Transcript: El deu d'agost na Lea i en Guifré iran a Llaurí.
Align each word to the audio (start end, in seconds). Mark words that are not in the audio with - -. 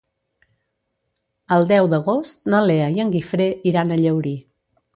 El 1.57 1.67
deu 1.73 1.89
d'agost 1.93 2.51
na 2.55 2.63
Lea 2.71 2.89
i 2.97 3.05
en 3.07 3.13
Guifré 3.17 3.49
iran 3.73 3.93
a 3.99 4.03
Llaurí. 4.05 4.37